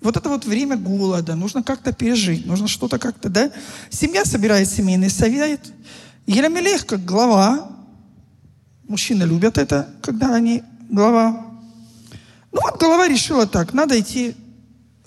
[0.00, 1.34] Вот это вот время голода.
[1.34, 2.46] Нужно как-то пережить.
[2.46, 3.52] Нужно что-то как-то, да?
[3.90, 5.60] Семья собирает семейный совет.
[6.24, 7.76] Еремелех как глава.
[8.88, 11.44] Мужчины любят это, когда они глава.
[12.52, 14.34] Ну вот голова решила так, надо идти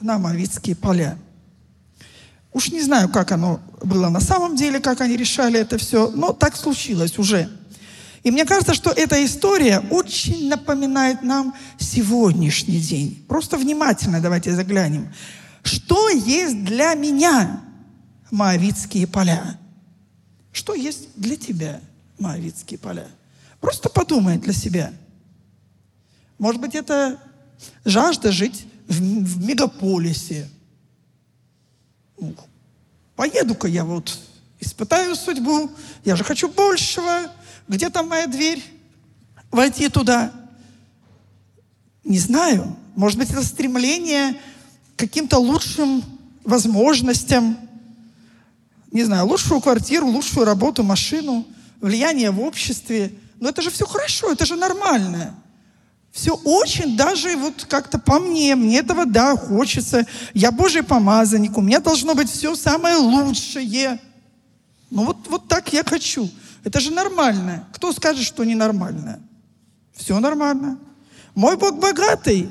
[0.02, 1.18] на Моавицкие поля.
[2.54, 6.34] Уж не знаю, как оно было на самом деле, как они решали это все, но
[6.34, 7.50] так случилось уже.
[8.24, 13.24] И мне кажется, что эта история очень напоминает нам сегодняшний день.
[13.28, 15.14] Просто внимательно давайте заглянем.
[15.64, 17.62] Что есть для меня
[18.32, 19.60] Моавицкие поля?
[20.52, 21.82] Что есть для тебя
[22.18, 23.08] Моавицкие поля?
[23.62, 24.92] Просто подумай для себя.
[26.40, 27.20] Может быть, это
[27.84, 30.50] жажда жить в, в мегаполисе.
[32.20, 32.34] Ну,
[33.16, 34.18] поеду-ка я вот,
[34.60, 35.72] испытаю судьбу,
[36.04, 37.32] я же хочу большего.
[37.68, 38.64] Где там моя дверь?
[39.52, 40.32] Войти туда.
[42.04, 42.76] Не знаю.
[42.96, 44.34] Может быть, это стремление
[44.96, 46.04] к каким-то лучшим
[46.44, 47.58] возможностям.
[48.92, 51.46] Не знаю, лучшую квартиру, лучшую работу, машину,
[51.82, 53.14] влияние в обществе.
[53.40, 55.36] Но это же все хорошо, это же нормально.
[56.16, 60.08] Все очень даже вот как-то по мне, мне этого, да, хочется.
[60.34, 64.00] Я Божий помазанник, у меня должно быть все самое лучшее.
[64.90, 66.30] Ну вот, вот так я хочу.
[66.64, 67.68] Это же нормально.
[67.74, 69.20] Кто скажет, что ненормально?
[69.94, 70.80] Все нормально.
[71.36, 72.50] Мой Бог богатый.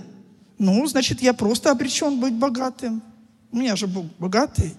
[0.59, 3.03] Ну, значит, я просто обречен быть богатым.
[3.51, 4.75] У меня же Бог богатый.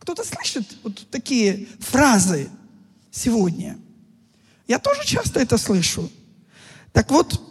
[0.00, 2.50] Кто-то слышит вот такие фразы
[3.10, 3.78] сегодня.
[4.68, 6.10] Я тоже часто это слышу.
[6.92, 7.49] Так вот,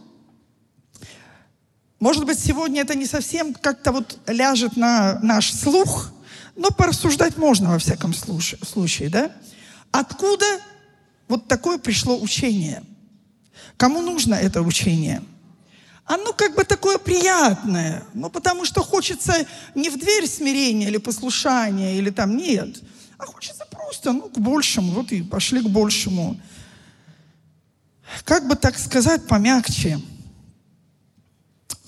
[1.99, 6.11] может быть, сегодня это не совсем как-то вот ляжет на наш слух,
[6.55, 9.31] но порассуждать можно во всяком случае, да?
[9.91, 10.45] Откуда
[11.27, 12.83] вот такое пришло учение?
[13.75, 15.21] Кому нужно это учение?
[16.05, 21.97] Оно как бы такое приятное, ну потому что хочется не в дверь смирения или послушания,
[21.97, 22.81] или там нет,
[23.17, 26.39] а хочется просто, ну, к большему, вот и пошли к большему.
[28.23, 29.99] Как бы так сказать помягче–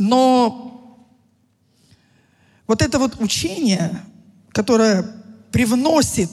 [0.01, 0.97] но
[2.65, 4.01] вот это вот учение,
[4.49, 5.05] которое
[5.51, 6.31] привносит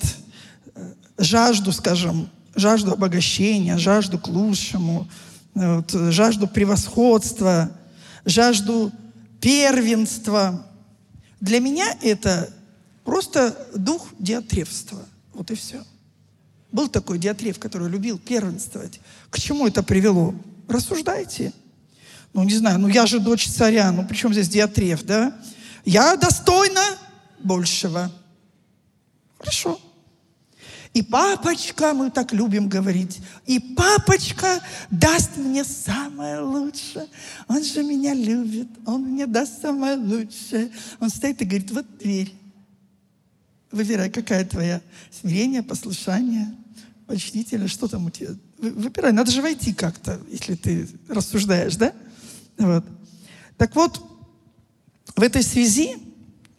[0.74, 5.06] э, жажду, скажем, жажду обогащения, жажду к лучшему,
[5.54, 7.70] э, вот, жажду превосходства,
[8.24, 8.90] жажду
[9.38, 10.66] первенства.
[11.38, 12.48] Для меня это
[13.04, 15.04] просто дух диатревства.
[15.34, 15.84] Вот и все.
[16.72, 18.98] Был такой диатрев, который любил первенствовать.
[19.28, 20.34] К чему это привело?
[20.68, 21.52] Рассуждайте.
[22.32, 25.36] Ну, не знаю, ну я же дочь царя, ну при чем здесь Диатреф, да?
[25.84, 26.82] Я достойна
[27.40, 28.12] большего.
[29.38, 29.80] Хорошо.
[30.94, 34.60] И папочка, мы так любим говорить, и папочка
[34.90, 37.06] даст мне самое лучшее.
[37.46, 40.70] Он же меня любит, он мне даст самое лучшее.
[40.98, 42.34] Он стоит и говорит, вот дверь.
[43.70, 46.54] Выбирай, какая твоя смирение, послушание,
[47.06, 51.92] почтительность, что там у тебя выбирай, надо же войти как-то, если ты рассуждаешь, да?
[52.58, 52.84] Вот.
[53.56, 54.02] Так вот,
[55.16, 55.96] в этой связи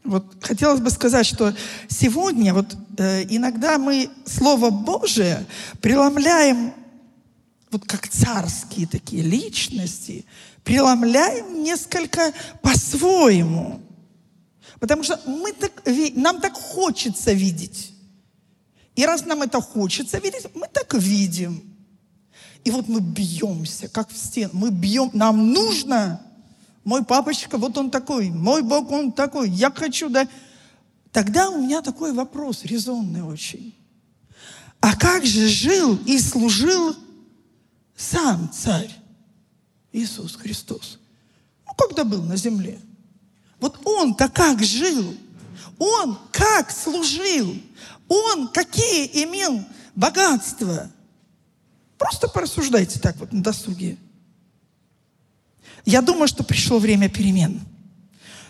[0.03, 1.53] вот хотелось бы сказать, что
[1.87, 5.45] сегодня вот э, иногда мы Слово Божие
[5.81, 6.73] преломляем
[7.71, 10.25] вот как царские такие личности,
[10.63, 13.81] преломляем несколько по-своему.
[14.79, 15.71] Потому что мы так,
[16.15, 17.93] нам так хочется видеть.
[18.95, 21.68] И раз нам это хочется видеть, мы так видим.
[22.63, 24.51] И вот мы бьемся, как в стену.
[24.53, 26.21] Мы бьем, нам нужно.
[26.83, 28.29] Мой папочка, вот он такой.
[28.29, 29.49] Мой Бог, он такой.
[29.49, 30.27] Я хочу, да.
[31.11, 33.75] Тогда у меня такой вопрос, резонный очень.
[34.81, 36.95] А как же жил и служил
[37.95, 38.91] сам царь
[39.91, 40.99] Иисус Христос?
[41.65, 42.79] Ну, когда был на земле.
[43.59, 45.15] Вот он-то как жил?
[45.77, 47.55] Он как служил?
[48.07, 49.63] Он какие имел
[49.95, 50.89] богатства?
[51.99, 53.97] Просто порассуждайте так вот на досуге.
[55.85, 57.59] Я думаю, что пришло время перемен.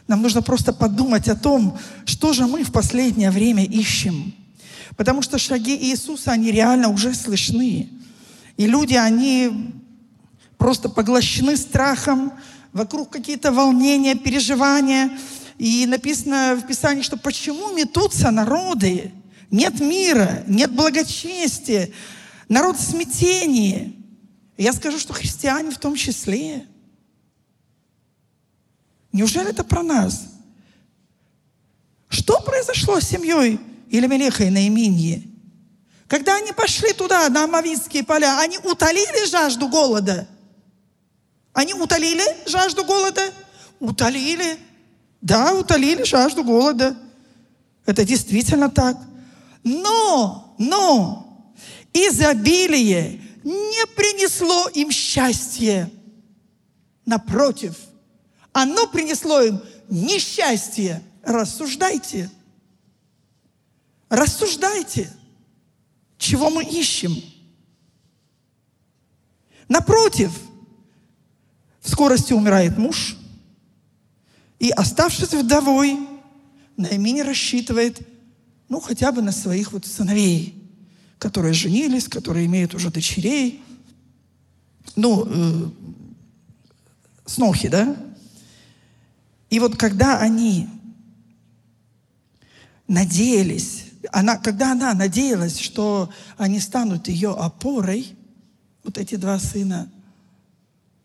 [0.08, 4.34] Нам нужно просто подумать о том, что же мы в последнее время ищем.
[4.96, 7.90] Потому что шаги Иисуса, они реально уже слышны.
[8.56, 9.74] И люди, они
[10.58, 12.34] просто поглощены страхом,
[12.72, 15.10] вокруг какие-то волнения, переживания.
[15.58, 19.12] И написано в Писании, что почему метутся народы?
[19.50, 21.90] Нет мира, нет благочестия,
[22.50, 23.96] народ в смятении.
[24.58, 26.68] Я скажу, что христиане в том числе.
[29.14, 30.26] Неужели это про нас?
[32.10, 33.60] Что произошло с семьей
[33.90, 35.26] Илемелеха и Наиминьи?
[36.08, 40.28] Когда они пошли туда, на Амавитские поля, они утолили жажду голода?
[41.54, 43.22] Они утолили жажду голода?
[43.80, 44.58] Утолили.
[45.22, 46.98] Да, утолили жажду голода.
[47.86, 48.98] Это действительно так.
[49.64, 51.29] Но, но,
[51.94, 55.92] изобилие не принесло им счастье.
[57.06, 57.76] Напротив,
[58.52, 61.02] оно принесло им несчастье.
[61.24, 62.30] Рассуждайте.
[64.10, 65.12] Рассуждайте.
[66.18, 67.16] Чего мы ищем?
[69.68, 70.32] Напротив,
[71.80, 73.16] в скорости умирает муж,
[74.58, 75.98] и, оставшись вдовой,
[76.76, 78.00] Наимини рассчитывает,
[78.68, 80.56] ну, хотя бы на своих вот сыновей–
[81.20, 83.62] которые женились, которые имеют уже дочерей.
[84.96, 85.70] Ну, э,
[87.26, 87.96] снохи, да?
[89.50, 90.70] И вот когда они
[92.88, 98.16] надеялись, она, когда она надеялась, что они станут ее опорой,
[98.84, 99.92] вот эти два сына,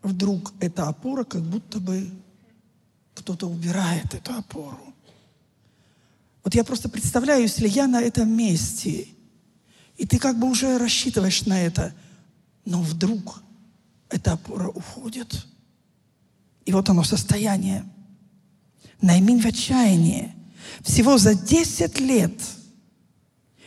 [0.02, 2.08] вдруг эта опора как будто бы
[3.14, 4.94] кто-то убирает эту опору.
[6.44, 9.08] Вот я просто представляю, если я на этом месте,
[9.96, 11.94] и ты как бы уже рассчитываешь на это.
[12.64, 13.42] Но вдруг
[14.08, 15.46] эта опора уходит.
[16.64, 17.84] И вот оно состояние.
[19.00, 20.34] Найминь в отчаянии.
[20.82, 22.32] Всего за 10 лет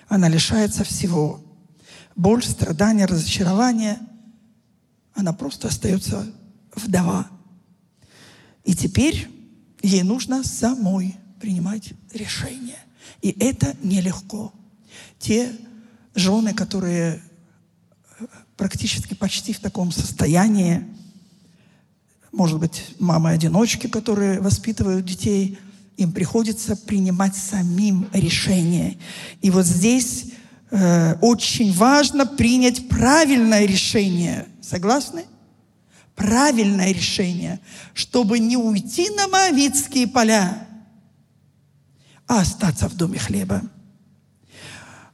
[0.08, 1.44] она лишается всего.
[2.16, 4.00] Боль, страдания, разочарование.
[5.13, 6.32] Она просто остается
[6.76, 7.30] вдова.
[8.63, 9.30] И теперь
[9.82, 12.80] ей нужно самой принимать решение.
[13.22, 14.54] И это нелегко.
[15.20, 15.56] Те
[16.17, 17.21] жены, которые
[18.19, 18.25] э,
[18.58, 20.84] практически почти в таком состоянии,
[22.32, 25.60] может быть, мамы-одиночки, которые воспитывают детей,
[25.95, 28.97] им приходится принимать самим решение.
[29.41, 30.32] И вот здесь
[30.69, 34.47] э, очень важно принять правильное решение.
[34.62, 35.25] Согласны?
[36.15, 37.60] Правильное решение,
[37.93, 40.67] чтобы не уйти на Моавитские поля,
[42.27, 43.62] а остаться в доме хлеба.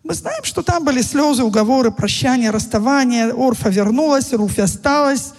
[0.03, 3.33] Мы знаем, что там были слезы, уговоры, прощания, расставания.
[3.33, 5.31] Орфа вернулась, Руфи осталась.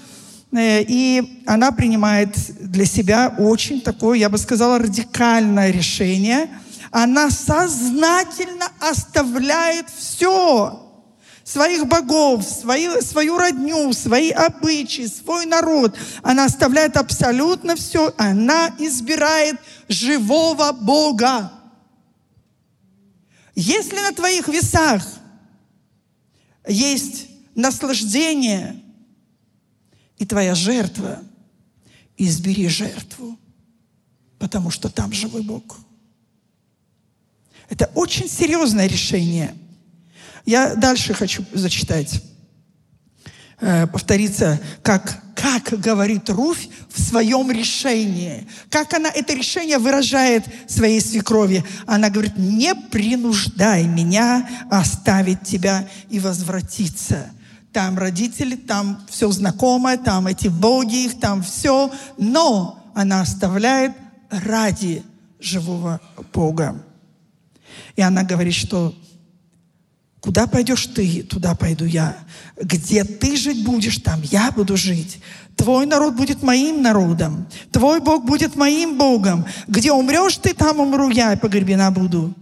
[0.52, 6.48] Э, и она принимает для себя очень такое, я бы сказала, радикальное решение.
[6.90, 10.80] Она сознательно оставляет все
[11.44, 15.94] своих богов, свои, свою родню, свои обычаи, свой народ.
[16.22, 18.14] Она оставляет абсолютно все.
[18.16, 19.56] Она избирает
[19.90, 21.52] живого Бога.
[23.54, 25.06] Если на твоих весах
[26.66, 28.82] есть наслаждение
[30.18, 31.22] и твоя жертва,
[32.16, 33.38] избери жертву,
[34.38, 35.78] потому что там живой Бог.
[37.68, 39.56] Это очень серьезное решение.
[40.44, 42.22] Я дальше хочу зачитать,
[43.64, 48.46] э, повториться, как как говорит Руфь в своем решении.
[48.70, 51.64] Как она это решение выражает своей свекрови.
[51.86, 57.30] Она говорит, не принуждай меня оставить тебя и возвратиться.
[57.72, 61.90] там родители, там все знакомое, там эти боги их, там все.
[62.16, 63.92] Но она оставляет
[64.30, 65.02] ради
[65.40, 66.00] живого
[66.32, 66.82] Бога.
[67.96, 68.94] И она говорит, что
[70.24, 72.16] куда пойдешь ты, туда пойду я.
[72.56, 75.20] Где ты жить будешь, там я буду жить.
[75.54, 77.46] Твой народ будет моим народом.
[77.70, 79.44] Твой Бог будет моим Богом.
[79.68, 82.34] Где умрешь ты, там умру я и погребена буду.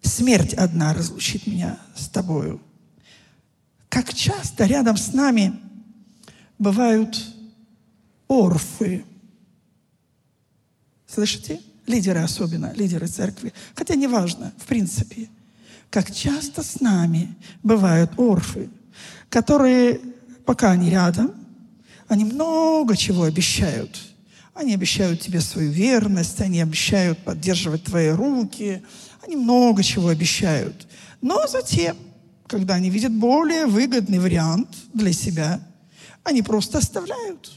[0.00, 2.62] Смерть одна разлучит меня с тобою.
[3.90, 5.52] Как часто рядом с нами
[6.58, 7.22] бывают
[8.26, 9.04] орфы.
[11.06, 11.60] Слышите?
[11.86, 13.52] Лидеры особенно, лидеры церкви.
[13.74, 15.28] Хотя неважно, в принципе.
[15.90, 18.68] Как часто с нами бывают орфы,
[19.28, 20.00] которые,
[20.44, 21.32] пока они рядом,
[22.08, 23.98] они много чего обещают.
[24.54, 28.82] Они обещают тебе свою верность, они обещают поддерживать твои руки,
[29.24, 30.86] они много чего обещают.
[31.20, 31.96] Но затем,
[32.46, 35.60] когда они видят более выгодный вариант для себя,
[36.22, 37.52] они просто оставляют.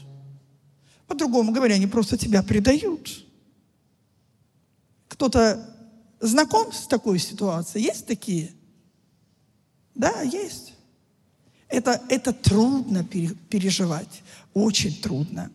[1.06, 3.24] По-другому говоря, они просто тебя предают.
[5.08, 5.68] Кто-то
[6.20, 7.84] знаком с такой ситуацией?
[7.84, 8.52] Есть такие?
[9.94, 10.74] Да, есть.
[11.68, 14.22] Это, это трудно переживать,
[14.54, 15.50] очень трудно.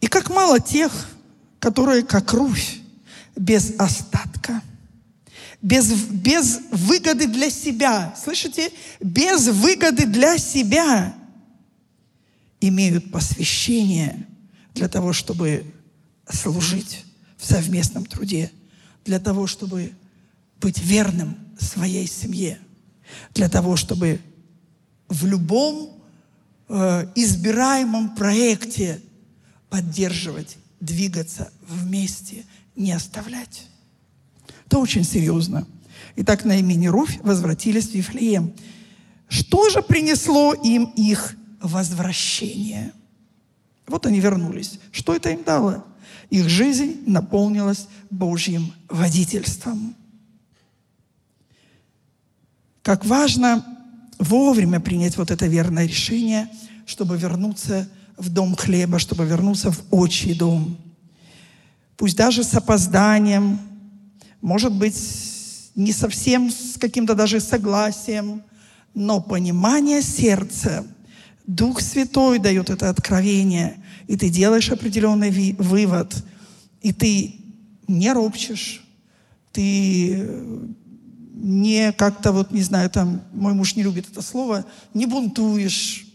[0.00, 1.08] И как мало тех,
[1.58, 2.80] которые как Русь,
[3.36, 4.62] без остатка,
[5.62, 8.70] без, без выгоды для себя, слышите?
[9.00, 11.14] Без выгоды для себя
[12.60, 14.26] имеют посвящение
[14.74, 15.64] для того, чтобы
[16.28, 17.04] служить
[17.36, 18.50] в совместном труде,
[19.06, 19.92] для того, чтобы
[20.60, 22.58] быть верным своей семье,
[23.34, 24.20] для того, чтобы
[25.08, 26.02] в любом
[26.68, 29.00] э, избираемом проекте
[29.70, 32.44] поддерживать, двигаться вместе,
[32.74, 33.68] не оставлять.
[34.66, 35.66] Это очень серьезно.
[36.16, 38.52] Итак, на имени Руфь возвратились в Вифлеем.
[39.28, 42.92] Что же принесло им их возвращение?
[43.86, 44.80] Вот они вернулись.
[44.92, 45.84] Что это им дало?
[46.30, 49.94] Их жизнь наполнилась Божьим водительством.
[52.82, 53.64] Как важно
[54.18, 56.48] вовремя принять вот это верное решение,
[56.86, 60.76] чтобы вернуться в дом хлеба, чтобы вернуться в отчий дом.
[61.96, 63.58] Пусть даже с опозданием,
[64.40, 64.96] может быть,
[65.74, 68.42] не совсем с каким-то даже согласием,
[68.94, 70.86] но понимание сердца,
[71.46, 73.76] Дух Святой дает это откровение,
[74.06, 76.14] и ты делаешь определенный вывод,
[76.80, 77.36] и ты
[77.88, 78.84] не ропчешь,
[79.52, 80.28] ты
[81.34, 86.06] не как-то вот, не знаю, там, мой муж не любит это слово, не бунтуешь,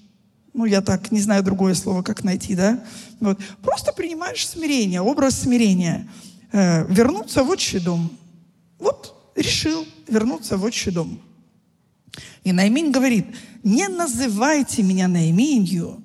[0.54, 2.84] ну, я так не знаю другое слово, как найти, да?
[3.20, 3.40] Вот.
[3.62, 6.10] Просто принимаешь смирение, образ смирения.
[6.52, 8.12] Э, вернуться в отчий дом.
[8.78, 11.22] Вот решил вернуться в отчий дом.
[12.44, 13.28] И Наимин говорит,
[13.64, 16.04] не называйте меня Наиминью.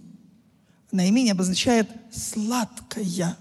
[0.93, 3.37] Наиминь обозначает сладкая.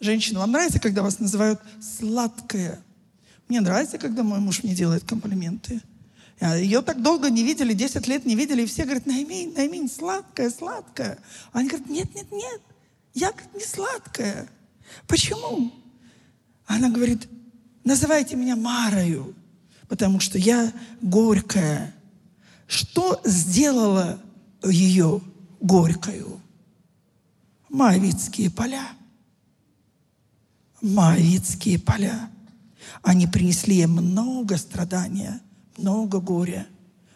[0.00, 2.82] Женщина, вам нравится, когда вас называют сладкая?
[3.48, 5.80] Мне нравится, когда мой муж мне делает комплименты.
[6.40, 9.88] А Ее так долго не видели, 10 лет не видели, и все говорят, Наиминь, Наиминь,
[9.88, 11.18] сладкая, сладкая.
[11.52, 12.60] А они говорят, нет, нет, нет,
[13.14, 14.48] я говорит, не сладкая.
[15.06, 15.72] Почему?
[16.66, 17.28] Она говорит,
[17.84, 19.34] называйте меня Марою,
[19.88, 21.94] потому что я горькая.
[22.66, 24.18] Что сделало
[24.64, 25.20] ее
[25.62, 26.40] горькою?
[27.68, 28.86] Моавитские поля.
[30.82, 32.28] Моавитские поля.
[33.02, 35.40] Они принесли ей много страдания,
[35.78, 36.66] много горя,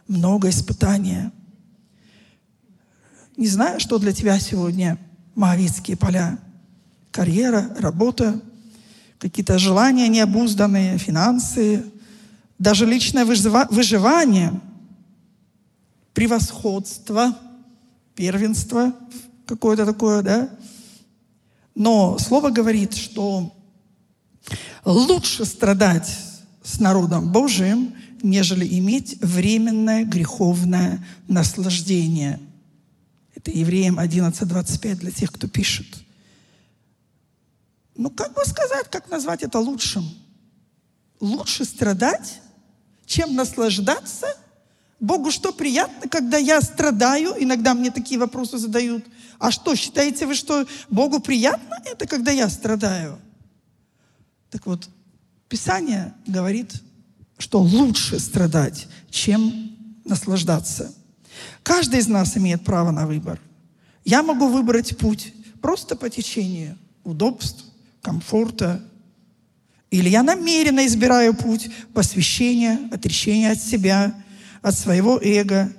[0.08, 1.32] много испытания.
[3.36, 4.98] Не знаю, что для тебя сегодня
[5.34, 6.38] Моавитские поля.
[7.10, 8.40] Карьера, работа,
[9.18, 11.84] какие-то желания необузданные, финансы,
[12.58, 14.58] даже личное выживание,
[16.14, 17.36] превосходство,
[18.16, 18.92] первенство
[19.46, 20.50] какое-то такое, да?
[21.74, 23.54] Но Слово говорит, что
[24.84, 26.10] лучше страдать
[26.62, 32.40] с народом Божиим, нежели иметь временное греховное наслаждение.
[33.34, 35.86] Это Евреям 11.25 для тех, кто пишет.
[37.94, 40.08] Ну, как бы сказать, как назвать это лучшим?
[41.20, 42.40] Лучше страдать,
[43.06, 44.26] чем наслаждаться?
[45.00, 47.34] Богу что приятно, когда я страдаю?
[47.38, 49.04] Иногда мне такие вопросы задают.
[49.38, 53.18] А что, считаете вы, что Богу приятно это, когда я страдаю?
[54.50, 54.88] Так вот,
[55.48, 56.72] Писание говорит,
[57.38, 60.94] что лучше страдать, чем наслаждаться.
[61.62, 63.40] Каждый из нас имеет право на выбор.
[64.04, 67.64] Я могу выбрать путь просто по течению удобств,
[68.02, 68.82] комфорта.
[69.90, 74.14] Или я намеренно избираю путь посвящения, отречения от себя,
[74.66, 75.72] от своего эго,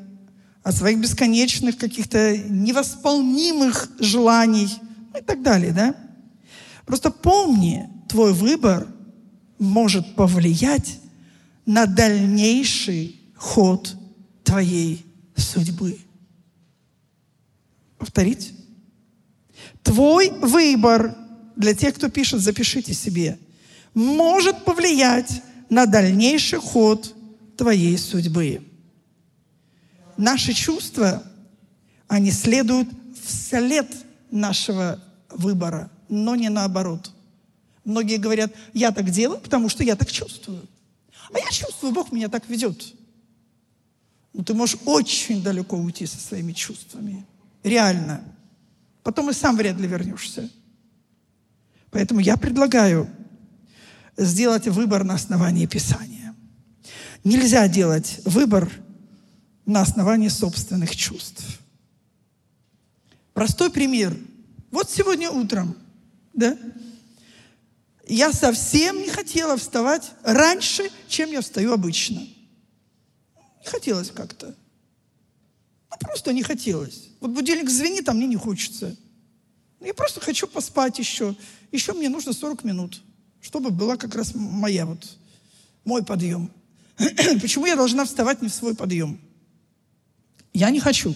[0.64, 4.70] от своих бесконечных каких-то невосполнимых желаний
[5.14, 5.94] ну и так далее, да?
[6.86, 8.88] Просто помни, твой выбор
[9.60, 11.02] может повлиять
[11.66, 13.94] на дальнейший ход
[14.46, 16.00] твоей судьбы.
[17.98, 18.54] Повторить.
[19.84, 21.14] Твой выбор,
[21.58, 23.38] для тех, кто пишет, запишите себе,
[23.94, 27.14] может повлиять на дальнейший ход
[27.58, 28.62] твоей судьбы.
[30.18, 31.24] Наши чувства,
[32.08, 32.90] они следуют
[33.24, 33.88] вслед
[34.32, 35.00] нашего
[35.30, 37.12] выбора, но не наоборот.
[37.86, 40.68] Многие говорят, я так делаю, потому что я так чувствую.
[41.34, 42.94] А я чувствую, Бог меня так ведет.
[44.34, 47.26] Но ты можешь очень далеко уйти со своими чувствами.
[47.64, 48.22] Реально.
[49.04, 50.50] Потом и сам вряд ли вернешься.
[51.92, 53.10] Поэтому я предлагаю
[54.18, 56.36] сделать выбор на основании Писания.
[57.24, 58.70] Нельзя делать выбор
[59.68, 61.44] на основании собственных чувств.
[63.34, 64.18] Простой пример.
[64.72, 65.76] Вот сегодня утром,
[66.34, 66.58] да,
[68.08, 72.20] я совсем не хотела вставать раньше, чем я встаю обычно.
[72.20, 74.56] Не хотелось как-то.
[75.92, 77.10] Ну, просто не хотелось.
[77.20, 78.96] Вот будильник звенит, а мне не хочется.
[79.82, 81.36] Я просто хочу поспать еще.
[81.74, 83.02] Еще мне нужно 40 минут,
[83.42, 85.18] чтобы была как раз моя вот,
[85.84, 86.52] мой подъем.
[87.42, 89.20] Почему я должна вставать не в свой подъем?
[90.58, 91.16] Я не хочу.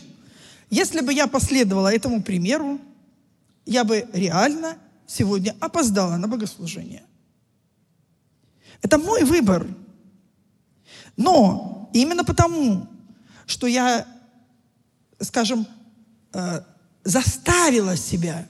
[0.70, 2.80] Если бы я последовала этому примеру,
[3.66, 4.78] я бы реально
[5.08, 7.04] сегодня опоздала на богослужение.
[8.84, 9.68] Это мой выбор.
[11.18, 12.88] Но именно потому,
[13.48, 14.06] что я,
[15.20, 15.66] скажем,
[16.34, 16.62] э,
[17.04, 18.48] заставила себя,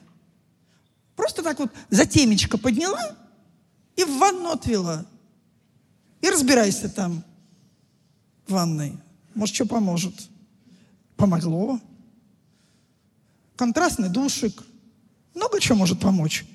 [1.16, 3.16] просто так вот за темечко подняла
[3.96, 5.06] и в ванну отвела.
[6.20, 7.24] И разбирайся там
[8.46, 8.98] в ванной.
[9.36, 10.28] Может, что поможет.
[11.22, 11.80] Помогло.
[13.56, 14.64] Контрастный душик.
[15.36, 16.46] Много чего может помочь.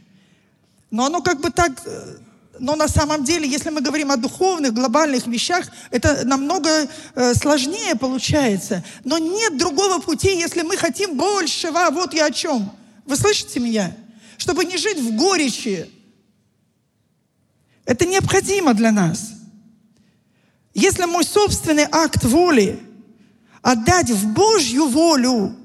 [0.91, 1.81] Но оно как бы так...
[1.87, 2.17] Э,
[2.59, 6.69] но на самом деле, если мы говорим о духовных, глобальных вещах, это намного
[7.15, 8.83] э, сложнее получается.
[9.05, 11.89] Но нет другого пути, если мы хотим большего.
[11.93, 12.73] Вот я о чем.
[13.05, 13.97] Вы слышите меня?
[14.37, 15.89] Чтобы не жить в горечи.
[17.85, 19.31] Это необходимо для нас.
[20.75, 22.83] Если мой собственный акт воли
[23.67, 25.57] отдать в Божью волю,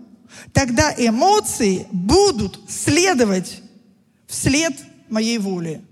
[0.53, 3.61] тогда эмоции будут следовать
[4.25, 4.73] вслед
[5.07, 5.83] моей воле.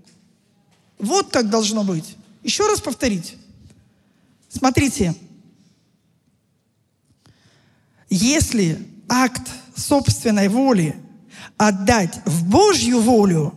[0.98, 2.16] Вот как должно быть.
[2.42, 3.36] Еще раз повторить.
[4.48, 5.14] Смотрите,
[8.08, 10.96] если акт собственной воли
[11.58, 13.54] отдать в Божью волю,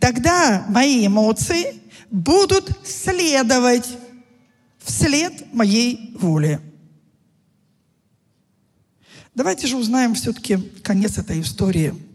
[0.00, 3.86] тогда мои эмоции будут следовать
[4.82, 6.60] вслед моей воле.
[9.38, 11.94] Давайте же узнаем все-таки конец этой истории–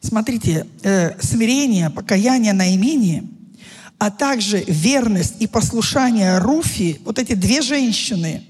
[0.00, 3.26] Смотрите, э, смирение, покаяние на имени,
[3.98, 8.46] а также верность и послушание Руфи, вот эти две женщины,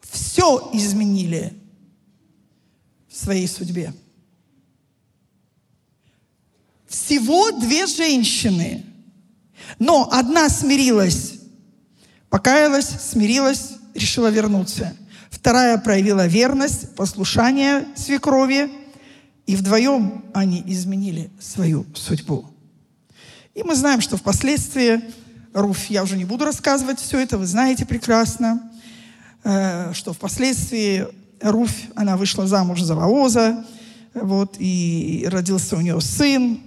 [0.00, 1.52] все изменили
[3.06, 3.92] в своей судьбе.
[6.88, 8.86] Всего две женщины.
[9.78, 11.34] Но одна смирилась,
[12.30, 14.96] покаялась, смирилась, решила вернуться.
[15.34, 18.70] Вторая проявила верность, послушание свекрови–
[19.46, 22.46] и вдвоем они изменили свою судьбу.
[23.54, 25.02] И мы знаем, что впоследствии
[25.52, 28.72] Руф, я уже не буду рассказывать все это, вы знаете прекрасно,
[29.44, 31.06] э, что впоследствии
[31.40, 33.64] Руф, она вышла замуж за Ваоза,
[34.14, 36.58] вот, и родился у нее сын,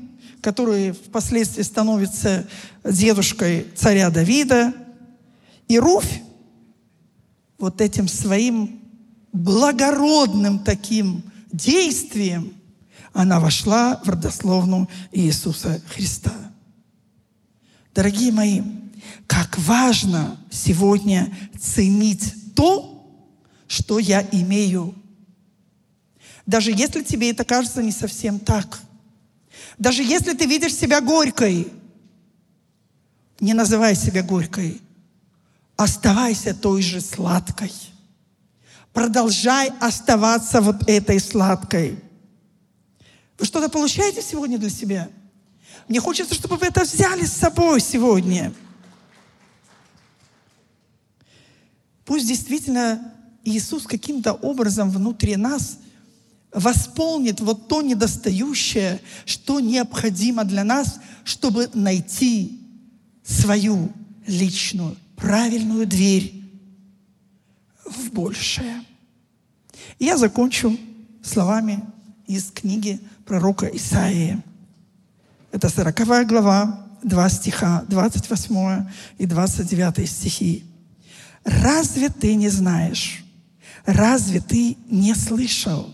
[0.41, 2.47] который впоследствии становится
[2.83, 4.73] дедушкой царя Давида.
[5.67, 6.21] И Руфь
[7.57, 8.79] вот этим своим
[9.33, 12.53] благородным таким действием
[13.13, 16.33] она вошла в родословную Иисуса Христа.
[17.95, 18.61] Дорогие мои,
[19.25, 22.93] как важно сегодня ценить то,
[23.67, 24.93] что я имею.
[26.45, 28.79] Даже если тебе это кажется не совсем так.
[29.79, 31.67] Даже если ты видишь себя горькой,
[33.39, 34.81] не называй себя горькой.
[35.77, 37.71] Оставайся той же сладкой.
[38.93, 42.03] Продолжай оставаться вот этой сладкой.
[43.37, 45.07] Вы что-то получаете сегодня для себя?
[45.87, 48.51] Мне хочется, чтобы вы это взяли с собой сегодня.
[52.05, 53.13] Пусть действительно
[53.43, 55.77] Иисус каким-то образом внутри нас
[56.51, 62.59] восполнит вот то недостающее, что необходимо для нас, чтобы найти
[63.23, 63.91] свою
[64.25, 66.33] личную правильную дверь
[67.83, 68.83] в большее.
[69.99, 70.77] Я закончу
[71.23, 71.83] словами
[72.27, 74.41] из книги пророка Исаии.
[75.51, 78.85] Это 40 глава, 2 стиха, 28
[79.17, 80.63] и 29 стихи.
[81.43, 83.23] «Разве ты не знаешь,
[83.85, 85.93] разве ты не слышал,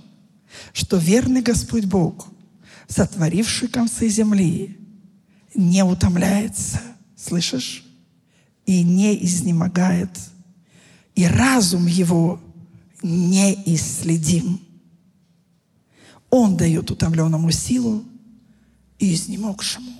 [0.73, 2.27] что верный Господь Бог,
[2.87, 4.77] сотворивший концы земли,
[5.53, 6.81] не утомляется,
[7.15, 7.82] слышишь,
[8.65, 10.09] и не изнемогает,
[11.15, 12.39] и разум его
[13.01, 14.59] неисследим.
[16.29, 18.03] Он дает утомленному силу,
[18.99, 19.91] и изнемогшему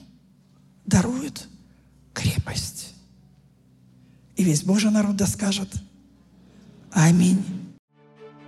[0.85, 1.47] дарует
[2.13, 2.93] крепость.
[4.35, 5.69] И весь Божий народ да скажет
[6.91, 7.43] Аминь.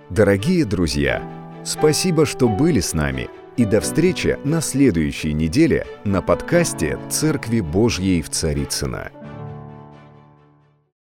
[0.08, 1.22] Дорогие друзья,
[1.64, 3.28] спасибо, что были с нами.
[3.56, 9.10] И до встречи на следующей неделе на подкасте «Церкви Божьей в Царицына.